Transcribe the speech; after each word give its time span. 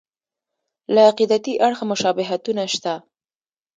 له 0.93 1.01
عقیدتي 1.09 1.53
اړخه 1.67 1.85
مشابهتونه 1.91 2.63
شته. 2.73 2.93